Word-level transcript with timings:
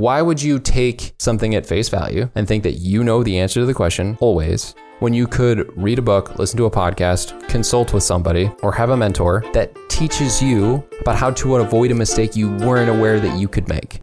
Why 0.00 0.22
would 0.22 0.40
you 0.40 0.60
take 0.60 1.12
something 1.18 1.56
at 1.56 1.66
face 1.66 1.88
value 1.88 2.30
and 2.36 2.46
think 2.46 2.62
that 2.62 2.74
you 2.74 3.02
know 3.02 3.24
the 3.24 3.36
answer 3.36 3.58
to 3.58 3.66
the 3.66 3.74
question 3.74 4.16
always 4.20 4.76
when 5.00 5.12
you 5.12 5.26
could 5.26 5.76
read 5.76 5.98
a 5.98 6.02
book, 6.02 6.38
listen 6.38 6.56
to 6.58 6.66
a 6.66 6.70
podcast, 6.70 7.48
consult 7.48 7.92
with 7.92 8.04
somebody, 8.04 8.48
or 8.62 8.70
have 8.70 8.90
a 8.90 8.96
mentor 8.96 9.42
that 9.54 9.74
teaches 9.88 10.40
you 10.40 10.88
about 11.00 11.16
how 11.16 11.32
to 11.32 11.56
avoid 11.56 11.90
a 11.90 11.96
mistake 11.96 12.36
you 12.36 12.48
weren't 12.58 12.88
aware 12.88 13.18
that 13.18 13.40
you 13.40 13.48
could 13.48 13.68
make? 13.68 14.00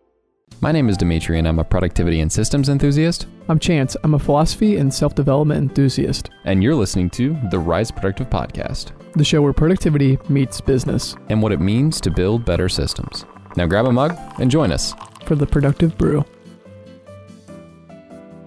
My 0.59 0.73
name 0.73 0.89
is 0.89 0.97
Demetri, 0.97 1.39
and 1.39 1.47
I'm 1.47 1.59
a 1.59 1.63
productivity 1.63 2.19
and 2.19 2.29
systems 2.29 2.67
enthusiast. 2.67 3.27
I'm 3.47 3.57
Chance. 3.57 3.95
I'm 4.03 4.15
a 4.15 4.19
philosophy 4.19 4.75
and 4.75 4.93
self 4.93 5.15
development 5.15 5.61
enthusiast. 5.69 6.29
And 6.43 6.61
you're 6.61 6.75
listening 6.75 7.09
to 7.11 7.37
the 7.51 7.59
Rise 7.59 7.89
Productive 7.89 8.29
Podcast, 8.29 8.91
the 9.13 9.23
show 9.23 9.41
where 9.41 9.53
productivity 9.53 10.19
meets 10.27 10.59
business 10.59 11.15
and 11.29 11.41
what 11.41 11.53
it 11.53 11.61
means 11.61 12.01
to 12.01 12.11
build 12.11 12.43
better 12.43 12.67
systems. 12.67 13.23
Now 13.55 13.65
grab 13.65 13.85
a 13.85 13.93
mug 13.93 14.17
and 14.39 14.51
join 14.51 14.73
us 14.73 14.93
for 15.25 15.35
the 15.35 15.45
productive 15.45 15.97
brew. 15.97 16.23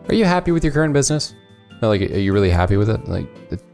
Are 0.09 0.15
you 0.15 0.25
happy 0.25 0.53
with 0.53 0.65
your 0.65 0.73
current 0.73 0.95
business? 0.95 1.35
like, 1.81 2.01
are 2.01 2.19
you 2.19 2.33
really 2.33 2.51
happy 2.51 2.77
with 2.77 2.91
it? 2.91 3.07
Like, 3.09 3.29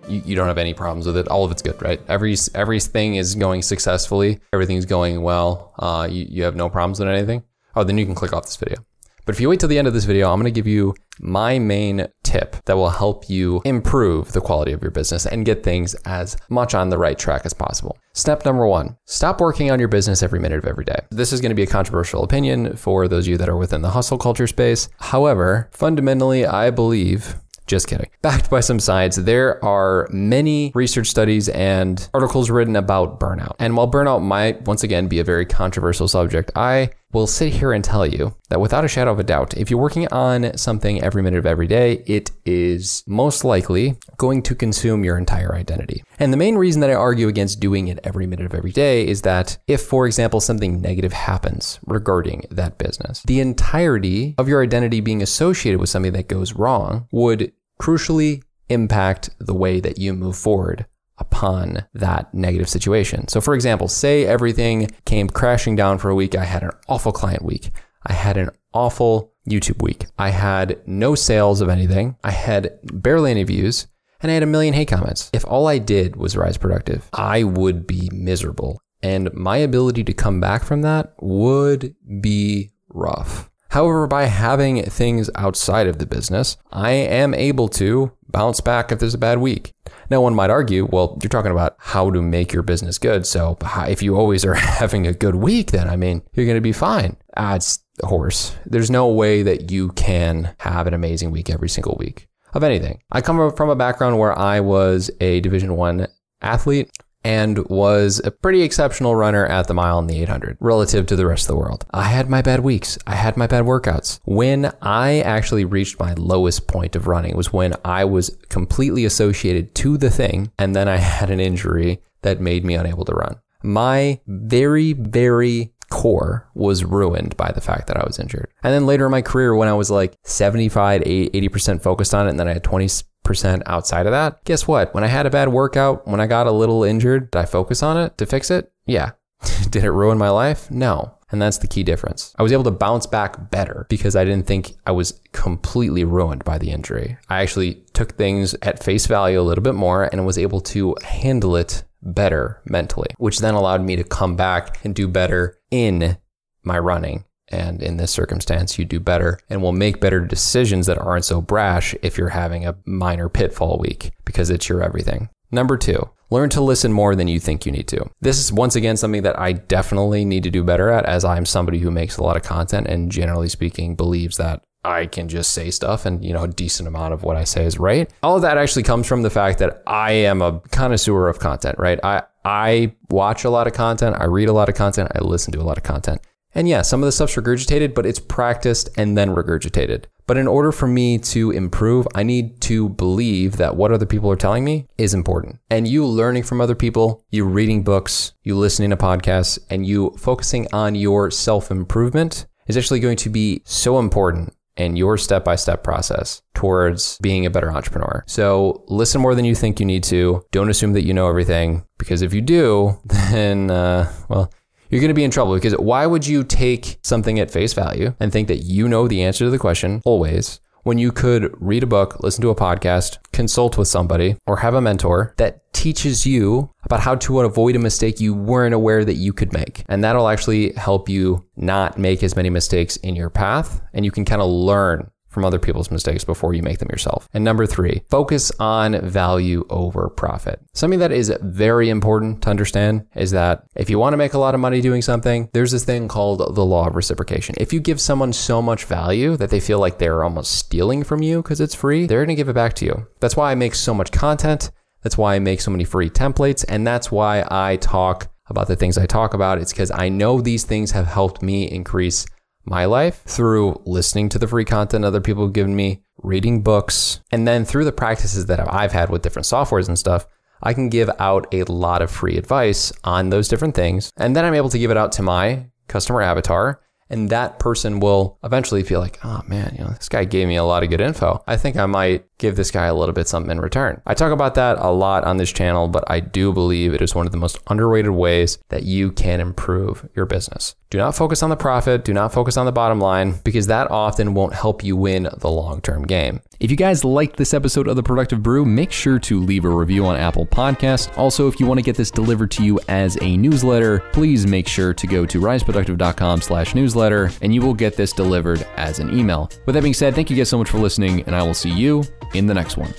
you, 0.08 0.22
you 0.24 0.36
don't 0.36 0.48
have 0.48 0.58
any 0.58 0.74
problems 0.74 1.06
with 1.06 1.16
it. 1.16 1.28
All 1.28 1.44
of 1.44 1.50
it's 1.50 1.62
good, 1.62 1.80
right? 1.80 2.00
Every 2.08 2.36
everything 2.54 3.14
is 3.14 3.34
going 3.34 3.62
successfully. 3.62 4.40
Everything's 4.52 4.84
going 4.84 5.22
well. 5.22 5.72
Uh, 5.78 6.06
you, 6.10 6.26
you 6.28 6.42
have 6.44 6.56
no 6.56 6.68
problems 6.68 7.00
with 7.00 7.08
anything. 7.08 7.42
Oh, 7.76 7.84
then 7.84 7.96
you 7.96 8.04
can 8.04 8.14
click 8.14 8.32
off 8.32 8.44
this 8.44 8.56
video. 8.56 8.84
But 9.24 9.34
if 9.34 9.40
you 9.40 9.48
wait 9.48 9.60
till 9.60 9.68
the 9.68 9.78
end 9.78 9.88
of 9.88 9.94
this 9.94 10.04
video, 10.04 10.30
I'm 10.30 10.38
going 10.38 10.52
to 10.52 10.54
give 10.54 10.66
you 10.66 10.94
my 11.18 11.58
main 11.58 12.06
tip 12.34 12.56
that 12.64 12.76
will 12.76 12.90
help 12.90 13.30
you 13.30 13.62
improve 13.64 14.32
the 14.32 14.40
quality 14.40 14.72
of 14.72 14.82
your 14.82 14.90
business 14.90 15.24
and 15.24 15.46
get 15.46 15.62
things 15.62 15.94
as 16.04 16.36
much 16.48 16.74
on 16.74 16.88
the 16.88 16.98
right 16.98 17.18
track 17.18 17.42
as 17.44 17.54
possible. 17.54 17.96
Step 18.12 18.44
number 18.44 18.66
one, 18.66 18.96
stop 19.04 19.40
working 19.40 19.70
on 19.70 19.78
your 19.78 19.88
business 19.88 20.22
every 20.22 20.40
minute 20.40 20.58
of 20.58 20.66
every 20.66 20.84
day. 20.84 20.98
This 21.10 21.32
is 21.32 21.40
going 21.40 21.50
to 21.50 21.56
be 21.56 21.62
a 21.62 21.66
controversial 21.66 22.24
opinion 22.24 22.76
for 22.76 23.06
those 23.06 23.26
of 23.26 23.30
you 23.30 23.38
that 23.38 23.48
are 23.48 23.56
within 23.56 23.82
the 23.82 23.90
hustle 23.90 24.18
culture 24.18 24.48
space. 24.48 24.88
However, 24.98 25.68
fundamentally, 25.72 26.44
I 26.44 26.70
believe 26.70 27.36
just 27.66 27.88
kidding. 27.88 28.10
Backed 28.22 28.50
by 28.50 28.60
some 28.60 28.78
science, 28.78 29.16
there 29.16 29.64
are 29.64 30.08
many 30.10 30.72
research 30.74 31.06
studies 31.06 31.48
and 31.48 32.08
articles 32.12 32.50
written 32.50 32.76
about 32.76 33.20
burnout. 33.20 33.54
And 33.58 33.76
while 33.76 33.90
burnout 33.90 34.22
might 34.22 34.62
once 34.62 34.82
again 34.82 35.08
be 35.08 35.18
a 35.18 35.24
very 35.24 35.46
controversial 35.46 36.08
subject, 36.08 36.50
I 36.56 36.90
will 37.14 37.26
sit 37.26 37.52
here 37.52 37.72
and 37.72 37.84
tell 37.84 38.04
you 38.04 38.34
that 38.50 38.60
without 38.60 38.84
a 38.84 38.88
shadow 38.88 39.12
of 39.12 39.18
a 39.20 39.24
doubt, 39.24 39.56
if 39.56 39.70
you're 39.70 39.80
working 39.80 40.06
on 40.08 40.56
something 40.58 41.00
every 41.00 41.22
minute 41.22 41.38
of 41.38 41.46
every 41.46 41.68
day, 41.68 42.02
it 42.06 42.32
is 42.44 43.04
most 43.06 43.44
likely 43.44 43.96
going 44.18 44.42
to 44.42 44.54
consume 44.54 45.04
your 45.04 45.16
entire 45.16 45.54
identity. 45.54 46.02
And 46.18 46.32
the 46.32 46.36
main 46.36 46.56
reason 46.56 46.80
that 46.80 46.90
I 46.90 46.94
argue 46.94 47.28
against 47.28 47.60
doing 47.60 47.88
it 47.88 48.00
every 48.04 48.26
minute 48.26 48.46
of 48.46 48.54
every 48.54 48.72
day 48.72 49.06
is 49.06 49.22
that 49.22 49.56
if, 49.68 49.80
for 49.80 50.06
example, 50.06 50.40
something 50.40 50.80
negative 50.80 51.12
happens 51.12 51.78
regarding 51.86 52.46
that 52.50 52.78
business, 52.78 53.22
the 53.22 53.40
entirety 53.40 54.34
of 54.36 54.48
your 54.48 54.62
identity 54.62 55.00
being 55.00 55.22
associated 55.22 55.80
with 55.80 55.88
something 55.88 56.12
that 56.12 56.28
goes 56.28 56.54
wrong 56.54 57.06
would 57.12 57.52
crucially 57.80 58.42
impact 58.68 59.30
the 59.38 59.54
way 59.54 59.78
that 59.78 59.98
you 59.98 60.14
move 60.14 60.36
forward 60.36 60.86
upon 61.18 61.84
that 61.94 62.32
negative 62.34 62.68
situation. 62.68 63.28
So, 63.28 63.40
for 63.40 63.54
example, 63.54 63.88
say 63.88 64.24
everything 64.24 64.90
came 65.04 65.28
crashing 65.28 65.76
down 65.76 65.98
for 65.98 66.10
a 66.10 66.14
week. 66.14 66.34
I 66.34 66.44
had 66.44 66.62
an 66.62 66.72
awful 66.88 67.12
client 67.12 67.44
week. 67.44 67.70
I 68.06 68.12
had 68.12 68.36
an 68.36 68.50
awful 68.72 69.32
YouTube 69.48 69.82
week. 69.82 70.06
I 70.18 70.30
had 70.30 70.80
no 70.86 71.14
sales 71.14 71.60
of 71.60 71.68
anything. 71.68 72.16
I 72.24 72.32
had 72.32 72.78
barely 72.82 73.30
any 73.30 73.44
views 73.44 73.86
and 74.20 74.30
I 74.30 74.34
had 74.34 74.42
a 74.42 74.46
million 74.46 74.74
hate 74.74 74.88
comments. 74.88 75.30
If 75.32 75.44
all 75.46 75.66
I 75.66 75.78
did 75.78 76.16
was 76.16 76.36
rise 76.36 76.56
productive, 76.56 77.08
I 77.12 77.44
would 77.44 77.86
be 77.86 78.08
miserable. 78.12 78.80
And 79.02 79.32
my 79.34 79.58
ability 79.58 80.02
to 80.04 80.14
come 80.14 80.40
back 80.40 80.64
from 80.64 80.80
that 80.82 81.12
would 81.20 81.94
be 82.20 82.70
rough. 82.88 83.50
However, 83.74 84.06
by 84.06 84.26
having 84.26 84.84
things 84.84 85.28
outside 85.34 85.88
of 85.88 85.98
the 85.98 86.06
business, 86.06 86.56
I 86.70 86.92
am 86.92 87.34
able 87.34 87.68
to 87.70 88.12
bounce 88.28 88.60
back 88.60 88.92
if 88.92 89.00
there's 89.00 89.14
a 89.14 89.18
bad 89.18 89.38
week. 89.38 89.72
Now, 90.08 90.20
one 90.20 90.36
might 90.36 90.48
argue, 90.48 90.86
well, 90.86 91.18
you're 91.20 91.28
talking 91.28 91.50
about 91.50 91.74
how 91.80 92.08
to 92.12 92.22
make 92.22 92.52
your 92.52 92.62
business 92.62 92.98
good. 92.98 93.26
So 93.26 93.58
if 93.88 94.00
you 94.00 94.14
always 94.14 94.44
are 94.44 94.54
having 94.78 95.08
a 95.08 95.12
good 95.12 95.34
week, 95.34 95.72
then 95.72 95.88
I 95.88 95.96
mean, 95.96 96.22
you're 96.34 96.46
going 96.46 96.56
to 96.56 96.60
be 96.60 96.70
fine. 96.70 97.16
Ah, 97.36 97.56
it's 97.56 97.80
horse. 98.04 98.54
There's 98.64 98.92
no 98.92 99.08
way 99.08 99.42
that 99.42 99.72
you 99.72 99.88
can 99.88 100.54
have 100.60 100.86
an 100.86 100.94
amazing 100.94 101.32
week 101.32 101.50
every 101.50 101.68
single 101.68 101.96
week 101.98 102.28
of 102.52 102.62
anything. 102.62 103.00
I 103.10 103.22
come 103.22 103.52
from 103.56 103.70
a 103.70 103.74
background 103.74 104.20
where 104.20 104.38
I 104.38 104.60
was 104.60 105.10
a 105.20 105.40
Division 105.40 105.74
One 105.74 106.06
athlete 106.40 106.92
and 107.24 107.66
was 107.68 108.20
a 108.24 108.30
pretty 108.30 108.62
exceptional 108.62 109.16
runner 109.16 109.46
at 109.46 109.66
the 109.66 109.74
mile 109.74 109.98
and 109.98 110.08
the 110.08 110.20
800 110.22 110.58
relative 110.60 111.06
to 111.06 111.16
the 111.16 111.26
rest 111.26 111.44
of 111.44 111.48
the 111.48 111.56
world. 111.56 111.84
I 111.92 112.04
had 112.04 112.28
my 112.28 112.42
bad 112.42 112.60
weeks. 112.60 112.98
I 113.06 113.14
had 113.14 113.36
my 113.36 113.46
bad 113.46 113.64
workouts. 113.64 114.20
When 114.24 114.72
I 114.82 115.20
actually 115.20 115.64
reached 115.64 115.98
my 115.98 116.14
lowest 116.14 116.68
point 116.68 116.94
of 116.94 117.06
running 117.06 117.36
was 117.36 117.52
when 117.52 117.74
I 117.84 118.04
was 118.04 118.36
completely 118.48 119.04
associated 119.04 119.74
to 119.76 119.96
the 119.96 120.10
thing 120.10 120.52
and 120.58 120.76
then 120.76 120.88
I 120.88 120.96
had 121.14 121.30
an 121.30 121.40
injury 121.40 122.00
that 122.22 122.40
made 122.40 122.64
me 122.64 122.74
unable 122.74 123.04
to 123.06 123.14
run. 123.14 123.36
My 123.62 124.20
very, 124.26 124.92
very 124.92 125.72
core 125.90 126.48
was 126.54 126.84
ruined 126.84 127.36
by 127.36 127.52
the 127.52 127.60
fact 127.60 127.86
that 127.86 127.96
I 127.96 128.04
was 128.04 128.18
injured. 128.18 128.48
And 128.62 128.74
then 128.74 128.86
later 128.86 129.06
in 129.06 129.10
my 129.10 129.22
career, 129.22 129.54
when 129.54 129.68
I 129.68 129.74
was 129.74 129.90
like 129.90 130.16
75, 130.24 131.02
80% 131.02 131.82
focused 131.82 132.14
on 132.14 132.26
it, 132.26 132.30
and 132.30 132.40
then 132.40 132.48
I 132.48 132.54
had 132.54 132.64
20 132.64 132.88
percent 133.24 133.62
outside 133.66 134.06
of 134.06 134.12
that. 134.12 134.42
Guess 134.44 134.68
what? 134.68 134.94
When 134.94 135.02
I 135.02 135.08
had 135.08 135.26
a 135.26 135.30
bad 135.30 135.48
workout, 135.48 136.06
when 136.06 136.20
I 136.20 136.26
got 136.26 136.46
a 136.46 136.52
little 136.52 136.84
injured, 136.84 137.30
did 137.32 137.38
I 137.38 137.44
focus 137.44 137.82
on 137.82 137.96
it 137.96 138.16
to 138.18 138.26
fix 138.26 138.50
it? 138.50 138.70
Yeah. 138.86 139.12
did 139.70 139.84
it 139.84 139.90
ruin 139.90 140.18
my 140.18 140.30
life? 140.30 140.70
No. 140.70 141.18
And 141.30 141.42
that's 141.42 141.58
the 141.58 141.66
key 141.66 141.82
difference. 141.82 142.32
I 142.38 142.44
was 142.44 142.52
able 142.52 142.62
to 142.64 142.70
bounce 142.70 143.06
back 143.06 143.50
better 143.50 143.86
because 143.88 144.14
I 144.14 144.24
didn't 144.24 144.46
think 144.46 144.76
I 144.86 144.92
was 144.92 145.20
completely 145.32 146.04
ruined 146.04 146.44
by 146.44 146.58
the 146.58 146.70
injury. 146.70 147.16
I 147.28 147.42
actually 147.42 147.82
took 147.92 148.16
things 148.16 148.54
at 148.62 148.84
face 148.84 149.06
value 149.06 149.40
a 149.40 149.42
little 149.42 149.64
bit 149.64 149.74
more 149.74 150.04
and 150.04 150.24
was 150.24 150.38
able 150.38 150.60
to 150.60 150.94
handle 151.02 151.56
it 151.56 151.82
better 152.02 152.60
mentally, 152.66 153.08
which 153.16 153.40
then 153.40 153.54
allowed 153.54 153.82
me 153.82 153.96
to 153.96 154.04
come 154.04 154.36
back 154.36 154.84
and 154.84 154.94
do 154.94 155.08
better 155.08 155.58
in 155.72 156.18
my 156.62 156.78
running 156.78 157.24
and 157.48 157.82
in 157.82 157.96
this 157.96 158.10
circumstance, 158.10 158.78
you 158.78 158.84
do 158.84 159.00
better 159.00 159.38
and 159.48 159.62
will 159.62 159.72
make 159.72 160.00
better 160.00 160.20
decisions 160.20 160.86
that 160.86 160.98
aren't 160.98 161.24
so 161.24 161.40
brash 161.40 161.94
if 162.02 162.16
you're 162.16 162.30
having 162.30 162.66
a 162.66 162.76
minor 162.84 163.28
pitfall 163.28 163.78
week 163.78 164.12
because 164.24 164.50
it's 164.50 164.68
your 164.68 164.82
everything. 164.82 165.28
Number 165.50 165.76
two, 165.76 166.10
learn 166.30 166.50
to 166.50 166.60
listen 166.60 166.92
more 166.92 167.14
than 167.14 167.28
you 167.28 167.38
think 167.38 167.64
you 167.64 167.72
need 167.72 167.86
to. 167.88 168.10
This 168.20 168.38
is 168.38 168.52
once 168.52 168.74
again 168.74 168.96
something 168.96 169.22
that 169.22 169.38
I 169.38 169.52
definitely 169.52 170.24
need 170.24 170.42
to 170.44 170.50
do 170.50 170.64
better 170.64 170.90
at 170.90 171.04
as 171.06 171.24
I'm 171.24 171.46
somebody 171.46 171.78
who 171.78 171.90
makes 171.90 172.16
a 172.16 172.22
lot 172.22 172.36
of 172.36 172.42
content 172.42 172.88
and 172.88 173.12
generally 173.12 173.48
speaking 173.48 173.94
believes 173.94 174.36
that 174.38 174.62
I 174.84 175.06
can 175.06 175.28
just 175.28 175.52
say 175.52 175.70
stuff 175.70 176.04
and, 176.04 176.24
you 176.24 176.32
know, 176.34 176.44
a 176.44 176.48
decent 176.48 176.86
amount 176.86 177.14
of 177.14 177.22
what 177.22 177.36
I 177.36 177.44
say 177.44 177.64
is 177.64 177.78
right. 177.78 178.10
All 178.22 178.36
of 178.36 178.42
that 178.42 178.58
actually 178.58 178.82
comes 178.82 179.06
from 179.06 179.22
the 179.22 179.30
fact 179.30 179.58
that 179.60 179.82
I 179.86 180.12
am 180.12 180.42
a 180.42 180.60
connoisseur 180.72 181.28
of 181.28 181.38
content, 181.38 181.78
right? 181.78 181.98
I, 182.04 182.22
I 182.44 182.94
watch 183.08 183.44
a 183.44 183.50
lot 183.50 183.66
of 183.66 183.72
content. 183.72 184.16
I 184.18 184.24
read 184.24 184.48
a 184.48 184.52
lot 184.52 184.68
of 184.68 184.74
content. 184.74 185.10
I 185.14 185.20
listen 185.20 185.52
to 185.52 185.60
a 185.60 185.62
lot 185.62 185.78
of 185.78 185.84
content. 185.84 186.20
And 186.54 186.68
yeah, 186.68 186.82
some 186.82 187.02
of 187.02 187.06
the 187.06 187.12
stuff's 187.12 187.34
regurgitated, 187.34 187.94
but 187.94 188.06
it's 188.06 188.20
practiced 188.20 188.88
and 188.96 189.16
then 189.18 189.34
regurgitated. 189.34 190.04
But 190.26 190.38
in 190.38 190.46
order 190.46 190.72
for 190.72 190.86
me 190.86 191.18
to 191.18 191.50
improve, 191.50 192.08
I 192.14 192.22
need 192.22 192.60
to 192.62 192.88
believe 192.88 193.56
that 193.58 193.76
what 193.76 193.92
other 193.92 194.06
people 194.06 194.30
are 194.30 194.36
telling 194.36 194.64
me 194.64 194.86
is 194.96 195.12
important. 195.12 195.58
And 195.68 195.86
you 195.86 196.06
learning 196.06 196.44
from 196.44 196.60
other 196.60 196.74
people, 196.74 197.24
you 197.30 197.44
reading 197.44 197.82
books, 197.82 198.32
you 198.42 198.56
listening 198.56 198.90
to 198.90 198.96
podcasts, 198.96 199.58
and 199.68 199.86
you 199.86 200.14
focusing 200.18 200.66
on 200.72 200.94
your 200.94 201.30
self 201.30 201.70
improvement 201.70 202.46
is 202.66 202.76
actually 202.76 203.00
going 203.00 203.18
to 203.18 203.28
be 203.28 203.60
so 203.64 203.98
important 203.98 204.54
in 204.76 204.96
your 204.96 205.16
step 205.16 205.44
by 205.44 205.56
step 205.56 205.84
process 205.84 206.42
towards 206.54 207.18
being 207.18 207.46
a 207.46 207.50
better 207.50 207.70
entrepreneur. 207.70 208.24
So 208.26 208.84
listen 208.88 209.20
more 209.20 209.34
than 209.34 209.44
you 209.44 209.54
think 209.54 209.78
you 209.78 209.86
need 209.86 210.02
to. 210.04 210.44
Don't 210.50 210.70
assume 210.70 210.94
that 210.94 211.04
you 211.04 211.14
know 211.14 211.28
everything 211.28 211.84
because 211.98 212.22
if 212.22 212.34
you 212.34 212.40
do, 212.40 212.98
then, 213.04 213.70
uh, 213.70 214.12
well, 214.28 214.50
you're 214.94 215.00
going 215.00 215.08
to 215.08 215.14
be 215.14 215.24
in 215.24 215.30
trouble 215.32 215.54
because 215.54 215.72
why 215.72 216.06
would 216.06 216.24
you 216.24 216.44
take 216.44 216.98
something 217.02 217.40
at 217.40 217.50
face 217.50 217.72
value 217.72 218.14
and 218.20 218.30
think 218.30 218.46
that 218.46 218.58
you 218.58 218.86
know 218.86 219.08
the 219.08 219.24
answer 219.24 219.44
to 219.44 219.50
the 219.50 219.58
question 219.58 220.00
always 220.04 220.60
when 220.84 220.98
you 220.98 221.10
could 221.10 221.52
read 221.60 221.82
a 221.82 221.86
book, 221.86 222.22
listen 222.22 222.42
to 222.42 222.50
a 222.50 222.54
podcast, 222.54 223.16
consult 223.32 223.76
with 223.78 223.88
somebody, 223.88 224.36
or 224.46 224.58
have 224.58 224.74
a 224.74 224.80
mentor 224.80 225.34
that 225.38 225.72
teaches 225.72 226.26
you 226.26 226.70
about 226.84 227.00
how 227.00 227.14
to 227.16 227.40
avoid 227.40 227.74
a 227.74 227.78
mistake 227.78 228.20
you 228.20 228.34
weren't 228.34 228.74
aware 228.74 229.04
that 229.04 229.14
you 229.14 229.32
could 229.32 229.52
make. 229.52 229.82
And 229.88 230.04
that'll 230.04 230.28
actually 230.28 230.72
help 230.74 231.08
you 231.08 231.44
not 231.56 231.98
make 231.98 232.22
as 232.22 232.36
many 232.36 232.50
mistakes 232.50 232.96
in 232.98 233.16
your 233.16 233.30
path. 233.30 233.80
And 233.94 234.04
you 234.04 234.10
can 234.10 234.26
kind 234.26 234.42
of 234.42 234.48
learn 234.48 235.10
from 235.34 235.44
other 235.44 235.58
people's 235.58 235.90
mistakes 235.90 236.24
before 236.24 236.54
you 236.54 236.62
make 236.62 236.78
them 236.78 236.88
yourself. 236.90 237.28
And 237.34 237.44
number 237.44 237.66
three, 237.66 238.02
focus 238.08 238.52
on 238.58 239.00
value 239.06 239.66
over 239.68 240.08
profit. 240.08 240.60
Something 240.72 241.00
that 241.00 241.12
is 241.12 241.32
very 241.42 241.90
important 241.90 242.42
to 242.42 242.50
understand 242.50 243.06
is 243.14 243.32
that 243.32 243.64
if 243.74 243.90
you 243.90 243.98
want 243.98 244.14
to 244.14 244.18
make 244.18 244.34
a 244.34 244.38
lot 244.38 244.54
of 244.54 244.60
money 244.60 244.80
doing 244.80 245.02
something, 245.02 245.50
there's 245.52 245.72
this 245.72 245.84
thing 245.84 246.08
called 246.08 246.54
the 246.54 246.64
law 246.64 246.86
of 246.86 246.96
reciprocation. 246.96 247.54
If 247.58 247.72
you 247.72 247.80
give 247.80 248.00
someone 248.00 248.32
so 248.32 248.62
much 248.62 248.84
value 248.84 249.36
that 249.36 249.50
they 249.50 249.60
feel 249.60 249.78
like 249.78 249.98
they're 249.98 250.24
almost 250.24 250.52
stealing 250.52 251.04
from 251.04 251.22
you 251.22 251.42
because 251.42 251.60
it's 251.60 251.74
free, 251.74 252.06
they're 252.06 252.24
going 252.24 252.28
to 252.28 252.34
give 252.34 252.48
it 252.48 252.54
back 252.54 252.74
to 252.74 252.84
you. 252.84 253.06
That's 253.20 253.36
why 253.36 253.50
I 253.50 253.54
make 253.54 253.74
so 253.74 253.92
much 253.92 254.12
content. 254.12 254.70
That's 255.02 255.18
why 255.18 255.34
I 255.34 255.38
make 255.38 255.60
so 255.60 255.70
many 255.70 255.84
free 255.84 256.08
templates. 256.08 256.64
And 256.66 256.86
that's 256.86 257.12
why 257.12 257.44
I 257.50 257.76
talk 257.76 258.28
about 258.48 258.68
the 258.68 258.76
things 258.76 258.96
I 258.98 259.06
talk 259.06 259.34
about. 259.34 259.58
It's 259.58 259.72
because 259.72 259.90
I 259.90 260.08
know 260.08 260.40
these 260.40 260.64
things 260.64 260.92
have 260.92 261.06
helped 261.06 261.42
me 261.42 261.70
increase 261.70 262.26
my 262.64 262.84
life 262.84 263.22
through 263.24 263.80
listening 263.84 264.28
to 264.30 264.38
the 264.38 264.48
free 264.48 264.64
content 264.64 265.04
other 265.04 265.20
people 265.20 265.44
have 265.44 265.52
given 265.52 265.76
me, 265.76 266.02
reading 266.18 266.62
books, 266.62 267.20
and 267.30 267.46
then 267.46 267.64
through 267.64 267.84
the 267.84 267.92
practices 267.92 268.46
that 268.46 268.72
I've 268.72 268.92
had 268.92 269.10
with 269.10 269.22
different 269.22 269.46
softwares 269.46 269.88
and 269.88 269.98
stuff. 269.98 270.26
I 270.62 270.72
can 270.72 270.88
give 270.88 271.10
out 271.18 271.46
a 271.52 271.64
lot 271.64 272.00
of 272.00 272.10
free 272.10 272.38
advice 272.38 272.90
on 273.02 273.28
those 273.28 273.48
different 273.48 273.74
things. 273.74 274.10
And 274.16 274.34
then 274.34 274.46
I'm 274.46 274.54
able 274.54 274.70
to 274.70 274.78
give 274.78 274.90
it 274.90 274.96
out 274.96 275.12
to 275.12 275.22
my 275.22 275.66
customer 275.88 276.22
avatar 276.22 276.80
and 277.10 277.30
that 277.30 277.58
person 277.58 278.00
will 278.00 278.38
eventually 278.42 278.82
feel 278.82 279.00
like, 279.00 279.18
oh 279.24 279.42
man, 279.46 279.74
you 279.78 279.84
know, 279.84 279.90
this 279.90 280.08
guy 280.08 280.24
gave 280.24 280.48
me 280.48 280.56
a 280.56 280.64
lot 280.64 280.82
of 280.82 280.90
good 280.90 281.00
info. 281.00 281.42
I 281.46 281.56
think 281.56 281.76
I 281.76 281.86
might 281.86 282.24
give 282.38 282.56
this 282.56 282.70
guy 282.70 282.86
a 282.86 282.94
little 282.94 283.12
bit 283.12 283.28
something 283.28 283.50
in 283.50 283.60
return. 283.60 284.00
I 284.06 284.14
talk 284.14 284.32
about 284.32 284.54
that 284.56 284.78
a 284.78 284.90
lot 284.90 285.24
on 285.24 285.36
this 285.36 285.52
channel, 285.52 285.88
but 285.88 286.04
I 286.08 286.20
do 286.20 286.52
believe 286.52 286.94
it 286.94 287.02
is 287.02 287.14
one 287.14 287.26
of 287.26 287.32
the 287.32 287.38
most 287.38 287.58
underrated 287.68 288.12
ways 288.12 288.58
that 288.70 288.84
you 288.84 289.12
can 289.12 289.40
improve 289.40 290.08
your 290.16 290.26
business. 290.26 290.74
Do 290.94 290.98
not 290.98 291.16
focus 291.16 291.42
on 291.42 291.50
the 291.50 291.56
profit, 291.56 292.04
do 292.04 292.14
not 292.14 292.32
focus 292.32 292.56
on 292.56 292.66
the 292.66 292.72
bottom 292.72 293.00
line, 293.00 293.34
because 293.42 293.66
that 293.66 293.90
often 293.90 294.32
won't 294.32 294.54
help 294.54 294.84
you 294.84 294.94
win 294.94 295.28
the 295.38 295.50
long 295.50 295.80
term 295.80 296.06
game. 296.06 296.40
If 296.60 296.70
you 296.70 296.76
guys 296.76 297.04
liked 297.04 297.36
this 297.36 297.52
episode 297.52 297.88
of 297.88 297.96
The 297.96 298.02
Productive 298.04 298.44
Brew, 298.44 298.64
make 298.64 298.92
sure 298.92 299.18
to 299.18 299.40
leave 299.40 299.64
a 299.64 299.68
review 299.68 300.06
on 300.06 300.14
Apple 300.14 300.46
Podcast. 300.46 301.18
Also, 301.18 301.48
if 301.48 301.58
you 301.58 301.66
want 301.66 301.78
to 301.78 301.82
get 301.82 301.96
this 301.96 302.12
delivered 302.12 302.52
to 302.52 302.64
you 302.64 302.78
as 302.86 303.18
a 303.22 303.36
newsletter, 303.36 304.04
please 304.12 304.46
make 304.46 304.68
sure 304.68 304.94
to 304.94 305.06
go 305.08 305.26
to 305.26 305.40
riseproductive.com 305.40 306.40
slash 306.40 306.76
newsletter, 306.76 307.28
and 307.42 307.52
you 307.52 307.60
will 307.60 307.74
get 307.74 307.96
this 307.96 308.12
delivered 308.12 308.64
as 308.76 309.00
an 309.00 309.18
email. 309.18 309.50
With 309.66 309.74
that 309.74 309.82
being 309.82 309.94
said, 309.94 310.14
thank 310.14 310.30
you 310.30 310.36
guys 310.36 310.48
so 310.48 310.58
much 310.58 310.70
for 310.70 310.78
listening, 310.78 311.22
and 311.22 311.34
I 311.34 311.42
will 311.42 311.54
see 311.54 311.70
you 311.70 312.04
in 312.34 312.46
the 312.46 312.54
next 312.54 312.76
one. 312.76 312.94